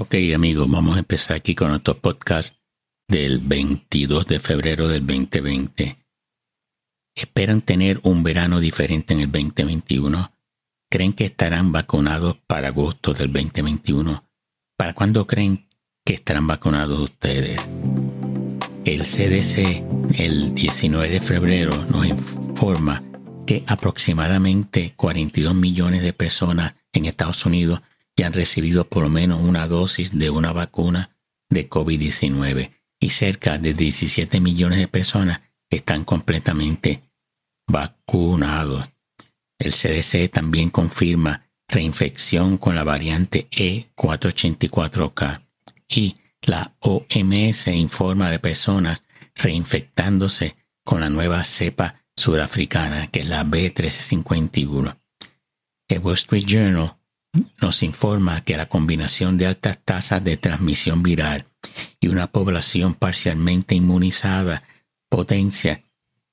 [0.00, 2.56] Ok amigos, vamos a empezar aquí con nuestro podcast
[3.08, 5.98] del 22 de febrero del 2020.
[7.16, 10.30] ¿Esperan tener un verano diferente en el 2021?
[10.88, 14.22] ¿Creen que estarán vacunados para agosto del 2021?
[14.76, 15.66] ¿Para cuándo creen
[16.04, 17.68] que estarán vacunados ustedes?
[18.84, 19.82] El CDC
[20.16, 23.02] el 19 de febrero nos informa
[23.48, 27.80] que aproximadamente 42 millones de personas en Estados Unidos
[28.18, 31.16] ya han recibido por lo menos una dosis de una vacuna
[31.48, 35.40] de COVID-19 y cerca de 17 millones de personas
[35.70, 37.00] están completamente
[37.68, 38.90] vacunados.
[39.60, 45.46] El CDC también confirma reinfección con la variante E484K
[45.88, 49.04] y la OMS informa de personas
[49.36, 54.96] reinfectándose con la nueva cepa surafricana, que es la B1351.
[55.88, 56.97] El Wall Street Journal
[57.60, 61.46] nos informa que la combinación de altas tasas de transmisión viral
[62.00, 64.62] y una población parcialmente inmunizada
[65.08, 65.82] potencia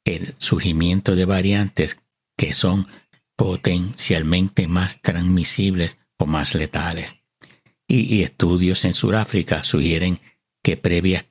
[0.04, 1.98] el surgimiento de variantes
[2.38, 2.88] que son
[3.36, 7.18] potencialmente más transmisibles o más letales.
[7.88, 10.20] Y, estudios en Sudáfrica sugieren
[10.64, 11.26] que previas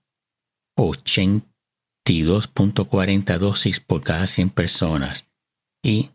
[0.78, 5.28] 82.40 dosis por cada 100 personas
[5.84, 6.12] y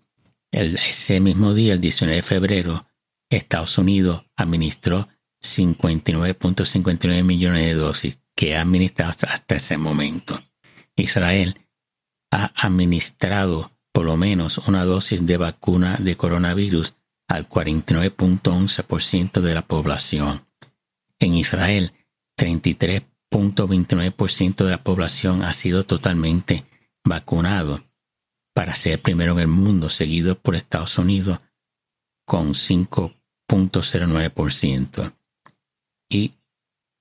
[0.52, 2.86] ese mismo día, el 19 de febrero,
[3.30, 5.08] Estados Unidos administró
[5.42, 10.40] 59.59 millones de dosis que ha administrado hasta ese momento.
[10.94, 11.58] Israel
[12.30, 16.94] ha administrado por lo menos una dosis de vacuna de coronavirus
[17.28, 20.46] al 49.11% de la población.
[21.18, 21.92] En Israel,
[23.32, 26.64] 33.29% de la población ha sido totalmente
[27.04, 27.82] vacunado
[28.54, 31.40] para ser primero en el mundo, seguido por Estados Unidos
[32.26, 35.12] con 5.09%.
[36.08, 36.34] Y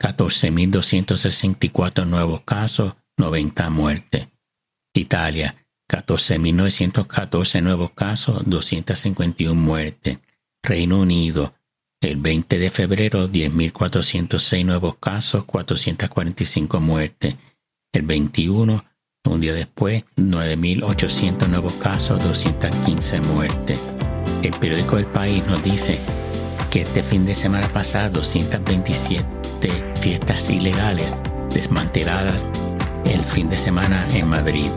[0.00, 4.28] 14.264 nuevos casos, 90 muertes.
[4.94, 5.56] Italia,
[5.88, 10.18] 14.914 nuevos casos, 251 muertes.
[10.62, 11.54] Reino Unido,
[12.00, 17.36] el 20 de febrero, 10.406 nuevos casos, 445 muertes.
[17.94, 18.82] El 21,
[19.24, 23.82] un día después, 9.800 nuevos casos, 215 muertes.
[24.42, 25.98] El periódico del país nos dice
[26.70, 29.26] que este fin de semana pasado 227
[30.00, 31.14] fiestas ilegales
[31.52, 32.48] desmanteladas
[33.04, 34.70] el fin de semana en Madrid.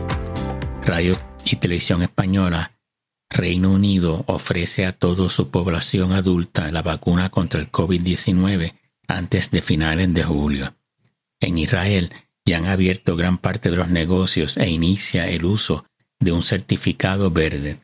[0.83, 2.73] Radio y Televisión Española,
[3.29, 8.73] Reino Unido ofrece a toda su población adulta la vacuna contra el COVID-19
[9.07, 10.75] antes de finales de julio.
[11.39, 12.11] En Israel
[12.45, 15.85] ya han abierto gran parte de los negocios e inicia el uso
[16.19, 17.79] de un certificado verde,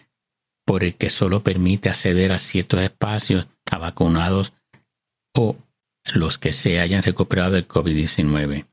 [0.66, 4.54] por el que solo permite acceder a ciertos espacios a vacunados
[5.36, 5.58] o
[6.14, 8.66] los que se hayan recuperado del COVID-19.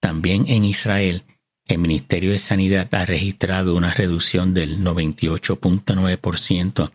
[0.00, 1.24] También en Israel,
[1.66, 6.90] el Ministerio de Sanidad ha registrado una reducción del 98.9%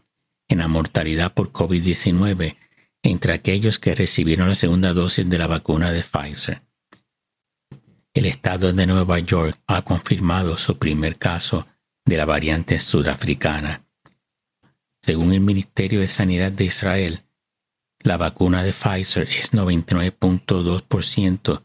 [0.48, 2.56] en la mortalidad por COVID-19
[3.02, 6.62] entre aquellos que recibieron la segunda dosis de la vacuna de Pfizer.
[8.20, 11.66] El estado de Nueva York ha confirmado su primer caso
[12.04, 13.86] de la variante sudafricana.
[15.02, 17.22] Según el Ministerio de Sanidad de Israel,
[18.02, 21.62] la vacuna de Pfizer es 99.2%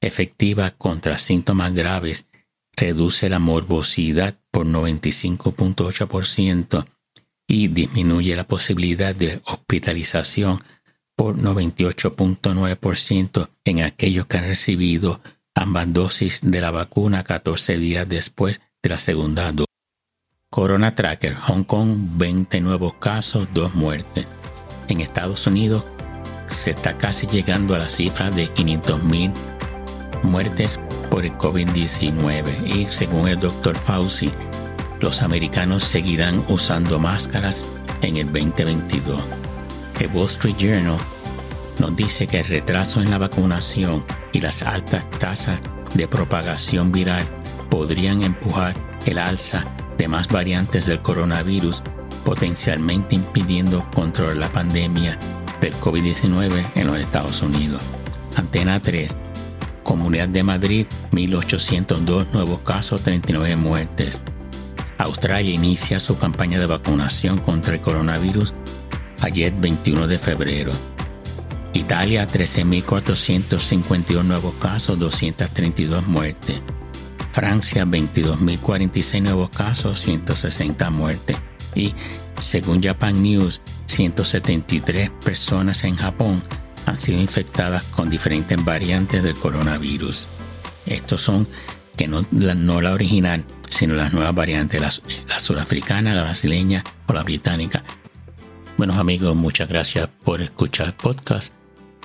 [0.00, 2.26] efectiva contra síntomas graves,
[2.74, 6.86] reduce la morbosidad por 95.8%
[7.46, 10.64] y disminuye la posibilidad de hospitalización
[11.14, 15.20] por 98.9% en aquellos que han recibido
[15.58, 19.66] ambas dosis de la vacuna 14 días después de la segunda dosis.
[20.50, 24.26] Corona Tracker, Hong Kong, 20 nuevos casos, 2 muertes.
[24.88, 25.84] En Estados Unidos
[26.48, 29.32] se está casi llegando a la cifra de 500.000
[30.22, 34.30] muertes por el COVID-19 y según el doctor Fauci,
[35.00, 37.64] los americanos seguirán usando máscaras
[38.02, 39.20] en el 2022.
[40.00, 40.98] El Wall Street Journal
[41.80, 45.60] nos dice que el retraso en la vacunación y las altas tasas
[45.94, 47.26] de propagación viral
[47.70, 48.74] podrían empujar
[49.06, 49.64] el alza
[49.96, 51.82] de más variantes del coronavirus,
[52.24, 55.18] potencialmente impidiendo controlar la pandemia
[55.60, 57.82] del COVID-19 en los Estados Unidos.
[58.36, 59.16] Antena 3
[59.82, 64.20] Comunidad de Madrid, 1.802 nuevos casos, 39 muertes.
[64.98, 68.52] Australia inicia su campaña de vacunación contra el coronavirus
[69.22, 70.72] ayer 21 de febrero.
[71.78, 76.60] Italia, 13.451 nuevos casos, 232 muertes.
[77.32, 81.36] Francia, 22.046 nuevos casos, 160 muertes.
[81.74, 81.94] Y
[82.40, 86.42] según Japan News, 173 personas en Japón
[86.86, 90.26] han sido infectadas con diferentes variantes del coronavirus.
[90.86, 91.46] Estos son
[91.96, 97.82] que no la, original, sino las nuevas variantes, la, surafricana, la brasileña o la británica.
[98.76, 101.57] Bueno amigos, muchas gracias por escuchar el podcast.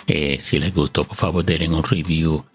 [0.07, 2.45] Eh, si les gustó, por favor denle un review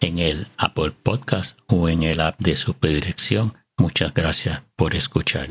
[0.00, 3.54] en el Apple Podcast o en el app de su predilección.
[3.76, 5.48] Muchas gracias por escuchar.